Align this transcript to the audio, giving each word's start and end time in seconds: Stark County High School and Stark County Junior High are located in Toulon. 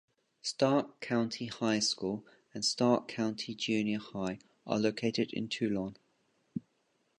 Stark 0.41 0.99
County 0.99 1.45
High 1.45 1.77
School 1.77 2.25
and 2.55 2.65
Stark 2.65 3.07
County 3.07 3.53
Junior 3.53 3.99
High 3.99 4.39
are 4.65 4.79
located 4.79 5.31
in 5.31 5.47
Toulon. 5.47 5.95